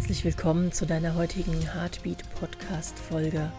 [0.00, 3.52] Herzlich willkommen zu deiner heutigen Heartbeat Podcast Folge,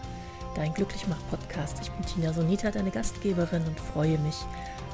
[0.56, 1.78] dein Glücklichmach Podcast.
[1.80, 4.34] Ich bin Tina Sonita, deine Gastgeberin und freue mich,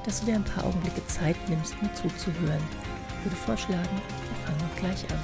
[0.05, 2.63] dass du dir ein paar Augenblicke Zeit nimmst, mir zuzuhören.
[3.19, 5.19] Ich würde vorschlagen, wir fangen auch gleich an.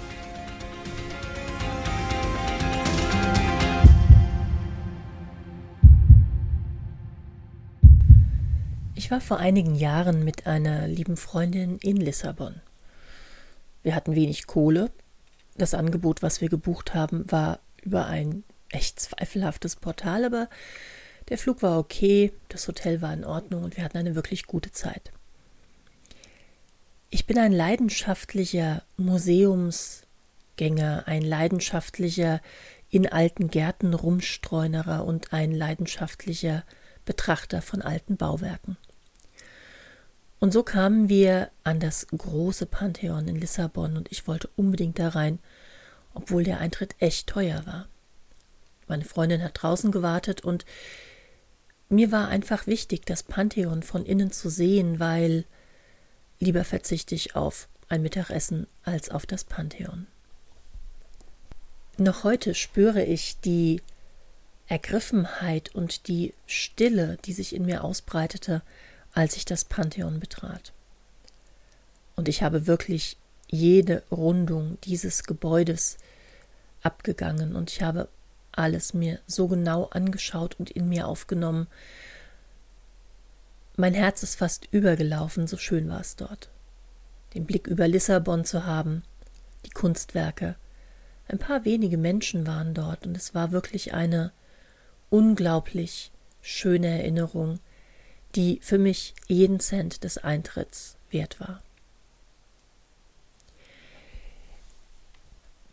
[8.95, 12.63] Ich war vor einigen Jahren mit einer lieben Freundin in Lissabon.
[13.83, 14.91] Wir hatten wenig Kohle
[15.57, 20.49] das Angebot, was wir gebucht haben, war über ein echt zweifelhaftes Portal, aber
[21.29, 24.73] der Flug war okay, das Hotel war in Ordnung und wir hatten eine wirklich gute
[24.73, 25.13] Zeit.
[27.11, 32.41] Ich bin ein leidenschaftlicher Museumsgänger, ein leidenschaftlicher
[32.91, 36.65] in alten Gärten Rumstreunerer und ein leidenschaftlicher
[37.05, 38.77] Betrachter von alten Bauwerken.
[40.41, 45.11] Und so kamen wir an das große Pantheon in Lissabon und ich wollte unbedingt da
[45.11, 45.39] rein,
[46.13, 47.89] obwohl der Eintritt echt teuer war.
[48.87, 50.67] Meine Freundin hat draußen gewartet und
[51.89, 55.45] mir war einfach wichtig, das Pantheon von innen zu sehen, weil
[56.41, 60.07] lieber verzichte ich auf ein Mittagessen als auf das Pantheon.
[61.97, 63.81] Noch heute spüre ich die
[64.67, 68.63] Ergriffenheit und die Stille, die sich in mir ausbreitete,
[69.15, 70.73] als ich das Pantheon betrat.
[72.17, 73.17] Und ich habe wirklich
[73.49, 75.97] jede Rundung dieses Gebäudes
[76.83, 78.09] abgegangen und ich habe
[78.53, 81.67] alles mir so genau angeschaut und in mir aufgenommen.
[83.77, 86.51] Mein Herz ist fast übergelaufen, so schön war es dort.
[87.35, 89.03] Den Blick über Lissabon zu haben,
[89.67, 90.57] die Kunstwerke.
[91.27, 94.33] Ein paar wenige Menschen waren dort und es war wirklich eine
[95.11, 96.13] unglaublich
[96.43, 97.59] schöne Erinnerung,
[98.37, 101.63] die für mich jeden Cent des Eintritts wert war.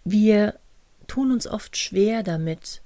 [0.04, 0.60] Wir
[1.08, 2.82] tun uns oft schwer damit,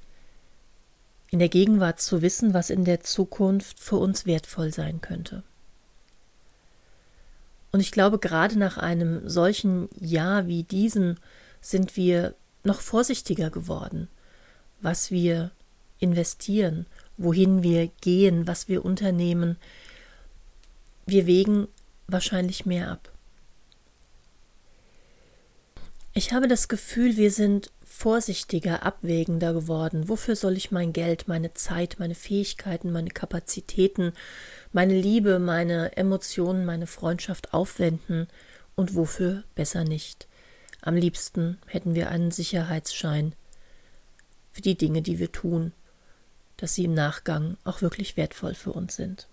[1.31, 5.43] in der Gegenwart zu wissen, was in der Zukunft für uns wertvoll sein könnte.
[7.71, 11.17] Und ich glaube, gerade nach einem solchen Jahr wie diesem
[11.59, 14.07] sind wir noch vorsichtiger geworden,
[14.79, 15.51] was wir
[15.99, 16.85] investieren
[17.17, 19.57] wohin wir gehen, was wir unternehmen.
[21.05, 21.67] Wir wägen
[22.07, 23.11] wahrscheinlich mehr ab.
[26.13, 30.09] Ich habe das Gefühl, wir sind vorsichtiger, abwägender geworden.
[30.09, 34.13] Wofür soll ich mein Geld, meine Zeit, meine Fähigkeiten, meine Kapazitäten,
[34.71, 38.27] meine Liebe, meine Emotionen, meine Freundschaft aufwenden
[38.75, 40.27] und wofür besser nicht?
[40.81, 43.33] Am liebsten hätten wir einen Sicherheitsschein
[44.51, 45.73] für die Dinge, die wir tun
[46.57, 49.27] dass sie im Nachgang auch wirklich wertvoll für uns sind.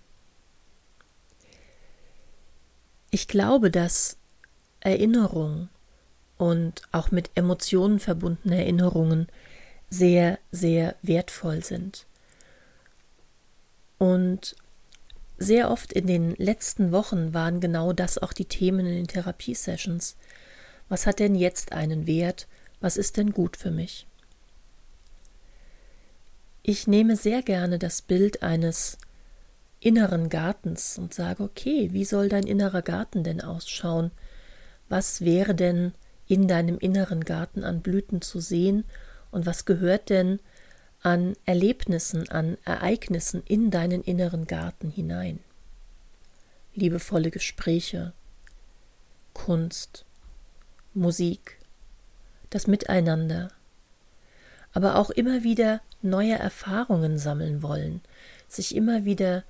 [3.10, 4.16] Ich glaube, dass
[4.81, 5.69] Erinnerung
[6.38, 9.28] und auch mit Emotionen verbundene Erinnerungen
[9.91, 12.06] sehr, sehr wertvoll sind.
[13.99, 14.56] Und
[15.39, 20.16] sehr oft in den letzten Wochen waren genau das auch die Themen in den Therapiesessions.
[20.89, 22.49] Was hat denn jetzt einen Wert?
[22.81, 24.06] Was ist denn gut für mich?
[26.64, 28.98] Ich nehme sehr gerne das Bild eines
[29.80, 34.12] inneren Gartens und sage, okay, wie soll dein innerer Garten denn ausschauen?
[34.88, 35.92] Was wäre denn
[36.28, 38.84] in deinem inneren Garten an Blüten zu sehen
[39.32, 40.38] und was gehört denn
[41.02, 45.40] an Erlebnissen, an Ereignissen in deinen inneren Garten hinein?
[46.74, 48.12] Liebevolle Gespräche,
[49.34, 50.04] Kunst,
[50.94, 51.58] Musik,
[52.50, 53.50] das Miteinander,
[54.72, 58.00] aber auch immer wieder neue Erfahrungen sammeln wollen,
[58.49, 59.44] sich immer wieder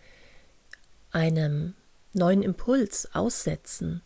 [1.10, 1.74] einem
[2.12, 4.02] neuen Impuls aussetzen,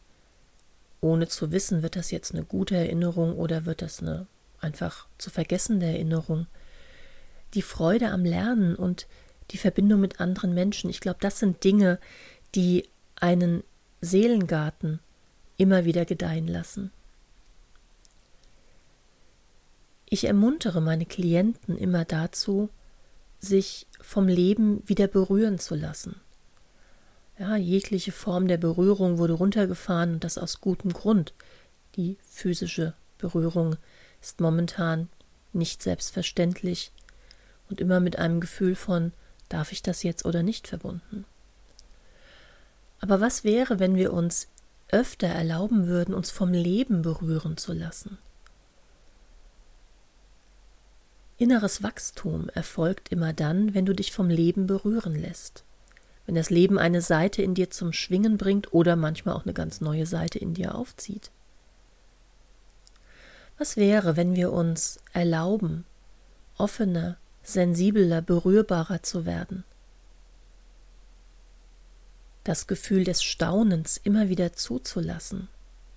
[1.01, 4.27] ohne zu wissen, wird das jetzt eine gute Erinnerung oder wird das eine
[4.61, 6.47] einfach zu vergessende Erinnerung.
[7.55, 9.07] Die Freude am Lernen und
[9.51, 11.99] die Verbindung mit anderen Menschen, ich glaube, das sind Dinge,
[12.55, 13.63] die einen
[14.01, 15.01] Seelengarten
[15.57, 16.91] immer wieder gedeihen lassen.
[20.09, 22.71] Ich ermuntere meine Klienten immer dazu,
[23.41, 26.21] sich vom Leben wieder berühren zu lassen.
[27.39, 31.35] Ja, jegliche Form der Berührung wurde runtergefahren und das aus gutem Grund.
[31.97, 33.77] Die physische Berührung
[34.23, 35.09] ist momentan
[35.53, 36.93] nicht selbstverständlich
[37.69, 39.13] und immer mit einem Gefühl von
[39.49, 41.25] darf ich das jetzt oder nicht verbunden.
[43.01, 44.49] Aber was wäre, wenn wir uns
[44.89, 48.19] öfter erlauben würden, uns vom Leben berühren zu lassen?
[51.39, 55.65] Inneres Wachstum erfolgt immer dann, wenn du dich vom Leben berühren lässt.
[56.25, 59.81] Wenn das Leben eine Seite in dir zum Schwingen bringt oder manchmal auch eine ganz
[59.81, 61.31] neue Seite in dir aufzieht.
[63.59, 65.85] Was wäre, wenn wir uns erlauben,
[66.57, 69.65] offener, sensibler, berührbarer zu werden?
[72.45, 75.49] Das Gefühl des Staunens immer wieder zuzulassen,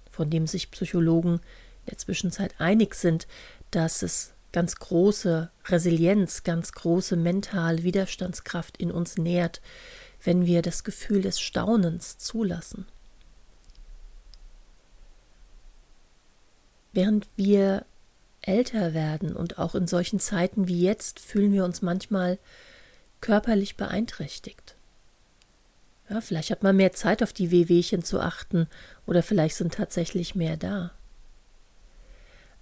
[0.09, 3.27] von dem sich Psychologen in der Zwischenzeit einig sind,
[3.71, 9.61] dass es ganz große Resilienz, ganz große mentale Widerstandskraft in uns nährt,
[10.23, 12.85] wenn wir das Gefühl des Staunens zulassen.
[16.91, 17.85] Während wir
[18.41, 22.39] älter werden und auch in solchen Zeiten wie jetzt fühlen wir uns manchmal
[23.21, 24.75] körperlich beeinträchtigt.
[26.09, 28.67] Ja, vielleicht hat man mehr Zeit auf die Wehwehchen zu achten
[29.05, 30.91] oder vielleicht sind tatsächlich mehr da.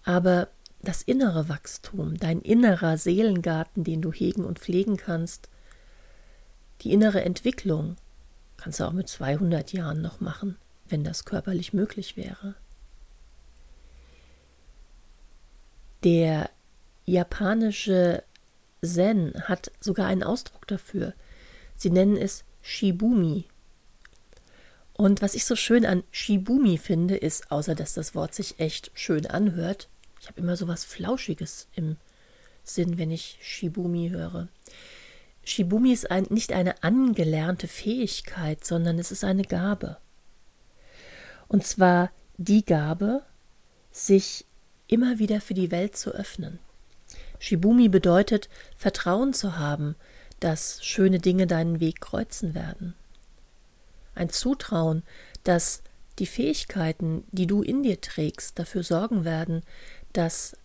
[0.04, 0.50] Aber
[0.82, 5.50] das innere Wachstum, dein innerer Seelengarten, den du hegen und pflegen kannst,
[6.82, 7.96] die innere Entwicklung,
[8.58, 10.58] kannst du auch mit 200 Jahren noch machen,
[10.88, 12.56] wenn das körperlich möglich wäre.
[16.04, 16.50] Der
[17.06, 18.24] japanische
[18.84, 21.14] Zen hat sogar einen Ausdruck dafür.
[21.76, 23.46] Sie nennen es Shibumi.
[24.94, 28.92] Und was ich so schön an Shibumi finde, ist, außer dass das Wort sich echt
[28.94, 31.98] schön anhört, ich habe immer so was Flauschiges im
[32.64, 34.48] Sinn, wenn ich Shibumi höre.
[35.44, 39.98] Shibumi ist ein, nicht eine angelernte Fähigkeit, sondern es ist eine Gabe.
[41.48, 43.24] Und zwar die Gabe,
[43.92, 44.46] sich
[44.88, 46.60] immer wieder für die Welt zu öffnen.
[47.40, 49.96] Shibumi bedeutet, Vertrauen zu haben,
[50.40, 52.94] dass schöne Dinge deinen Weg kreuzen werden.
[54.16, 55.04] Ein Zutrauen,
[55.44, 55.82] dass
[56.20, 59.64] die Fähigkeiten, die du in dir trägst, dafür sorgen werden,
[60.18, 60.58] dass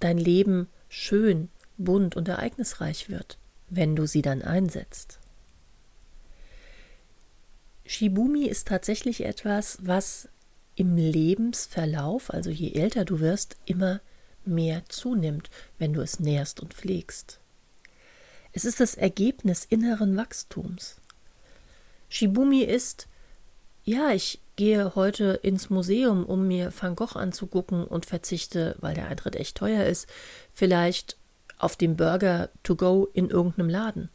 [0.00, 5.18] dein Leben schön, bunt und ereignisreich wird, wenn du sie dann einsetzt.
[7.84, 10.28] Shibumi ist tatsächlich etwas, was
[10.74, 14.00] im Lebensverlauf, also je älter du wirst, immer
[14.44, 17.40] mehr zunimmt, wenn du es nährst und pflegst.
[18.52, 21.00] Es ist das Ergebnis inneren Wachstums.
[22.08, 23.08] Shibumi ist,
[23.84, 29.08] ja, ich gehe heute ins Museum, um mir Van Gogh anzugucken und verzichte, weil der
[29.08, 30.08] Eintritt echt teuer ist,
[30.52, 31.16] vielleicht
[31.58, 34.08] auf dem Burger to go in irgendeinem Laden.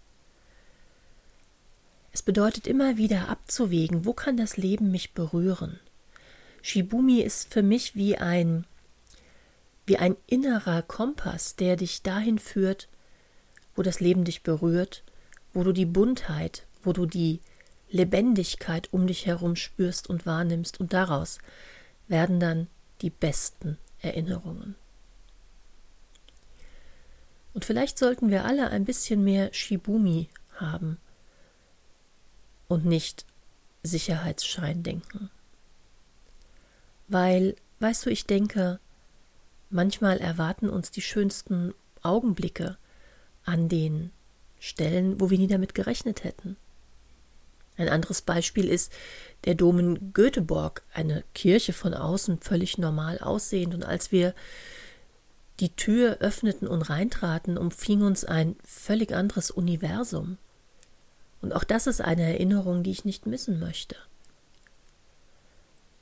[2.12, 5.80] Es bedeutet immer wieder abzuwägen, wo kann das Leben mich berühren.
[6.62, 8.66] Shibumi ist für mich wie ein
[9.86, 12.88] wie ein innerer Kompass, der dich dahin führt,
[13.76, 15.04] wo das Leben dich berührt,
[15.52, 17.40] wo du die Buntheit, wo du die
[17.90, 21.40] Lebendigkeit um dich herum spürst und wahrnimmst, und daraus
[22.08, 22.68] werden dann
[23.02, 24.76] die besten Erinnerungen.
[27.54, 30.98] Und vielleicht sollten wir alle ein bisschen mehr Shibumi haben
[32.68, 33.26] und nicht
[33.84, 35.30] Sicherheitsschein denken.
[37.08, 38.80] Weil, weißt du, ich denke,
[39.70, 42.78] manchmal erwarten uns die schönsten Augenblicke
[43.44, 44.12] an den
[44.60, 46.56] Stellen, wo wir nie damit gerechnet hätten.
[47.80, 48.92] Ein anderes Beispiel ist
[49.46, 53.74] der Dom in Göteborg, eine Kirche von außen völlig normal aussehend.
[53.74, 54.36] Und als wir
[55.62, 60.38] die Tür öffneten und reintraten, umfing uns ein völlig anderes Universum.
[61.42, 63.96] Und auch das ist eine Erinnerung, die ich nicht missen möchte.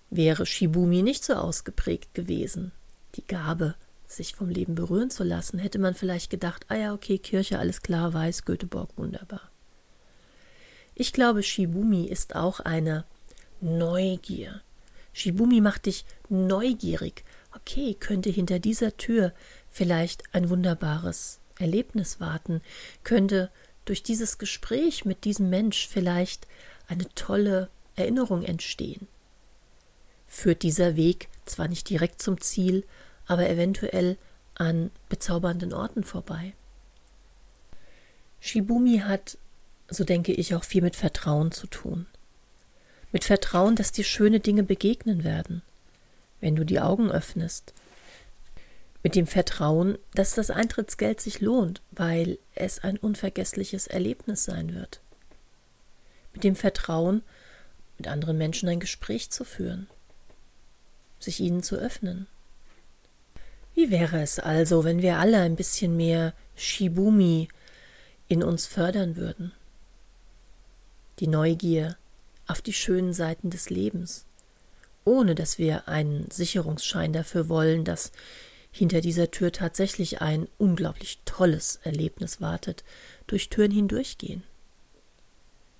[0.09, 2.71] Wäre Shibumi nicht so ausgeprägt gewesen,
[3.15, 3.75] die Gabe,
[4.07, 7.83] sich vom Leben berühren zu lassen, hätte man vielleicht gedacht, ah ja, okay, Kirche, alles
[7.83, 9.51] klar, weiß, Göteborg, wunderbar.
[10.99, 13.05] Ich glaube, Shibumi ist auch eine
[13.61, 14.61] Neugier.
[15.13, 17.23] Shibumi macht dich neugierig.
[17.53, 19.31] Okay, könnte hinter dieser Tür
[19.69, 22.61] vielleicht ein wunderbares Erlebnis warten?
[23.03, 23.51] Könnte
[23.85, 26.47] durch dieses Gespräch mit diesem Mensch vielleicht
[26.87, 29.07] eine tolle Erinnerung entstehen?
[30.25, 32.83] Führt dieser Weg zwar nicht direkt zum Ziel,
[33.27, 34.17] aber eventuell
[34.55, 36.53] an bezaubernden Orten vorbei.
[38.39, 39.37] Shibumi hat
[39.89, 42.05] so denke ich, auch viel mit Vertrauen zu tun.
[43.11, 45.61] Mit Vertrauen, dass dir schöne Dinge begegnen werden,
[46.41, 47.73] wenn du die Augen öffnest.
[49.03, 54.99] Mit dem Vertrauen, dass das Eintrittsgeld sich lohnt, weil es ein unvergessliches Erlebnis sein wird.
[56.33, 57.23] Mit dem Vertrauen,
[57.97, 59.87] mit anderen Menschen ein Gespräch zu führen,
[61.19, 62.27] sich ihnen zu öffnen.
[63.73, 67.47] Wie wäre es also, wenn wir alle ein bisschen mehr Shibumi
[68.27, 69.53] in uns fördern würden?
[71.19, 71.97] Die Neugier
[72.47, 74.25] auf die schönen Seiten des Lebens,
[75.03, 78.11] ohne dass wir einen Sicherungsschein dafür wollen, dass
[78.71, 82.83] hinter dieser Tür tatsächlich ein unglaublich tolles Erlebnis wartet,
[83.25, 84.43] durch Türen hindurchgehen.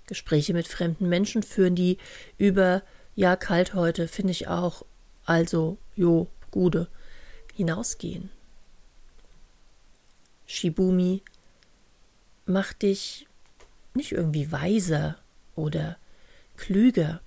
[0.08, 1.98] Gespräche mit fremden Menschen führen, die
[2.38, 2.82] über
[3.16, 4.86] ja kalt heute, finde ich auch,
[5.26, 6.88] also jo, Gude,
[7.54, 8.30] hinausgehen.
[10.46, 11.24] Shibumi
[12.46, 13.28] macht dich
[13.94, 15.18] nicht irgendwie weiser
[15.58, 15.98] oder
[16.56, 17.22] klüger,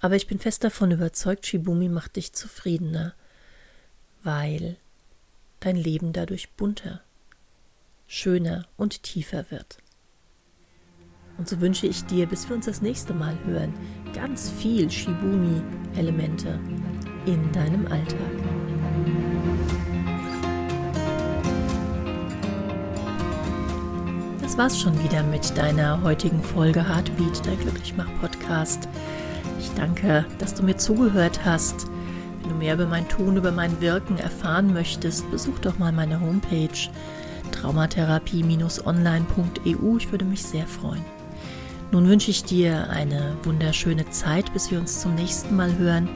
[0.00, 3.14] aber ich bin fest davon überzeugt, Shibumi macht dich zufriedener,
[4.22, 4.76] weil
[5.60, 7.02] dein Leben dadurch bunter,
[8.06, 9.78] schöner und tiefer wird.
[11.36, 13.72] Und so wünsche ich dir, bis wir uns das nächste Mal hören,
[14.12, 16.58] ganz viel Shibumi-Elemente
[17.26, 18.47] in deinem Alltag.
[24.58, 28.88] Das war's schon wieder mit deiner heutigen Folge Heartbeat, dein Glücklichmach-Podcast.
[29.60, 31.86] Ich danke, dass du mir zugehört hast.
[32.40, 36.20] Wenn du mehr über mein Tun, über mein Wirken erfahren möchtest, besuch doch mal meine
[36.20, 36.90] Homepage
[37.52, 39.96] traumatherapie-online.eu.
[39.96, 41.04] Ich würde mich sehr freuen.
[41.92, 46.08] Nun wünsche ich dir eine wunderschöne Zeit, bis wir uns zum nächsten Mal hören.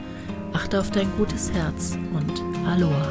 [0.51, 3.07] Achte auf dein gutes Herz und Aloha.